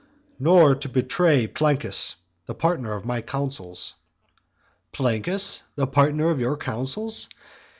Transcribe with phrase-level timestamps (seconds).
[0.39, 2.15] "Nor to betray Plancus,
[2.47, 3.93] the partner of my counsels."
[4.91, 7.29] Plancus, the partner of your counsels?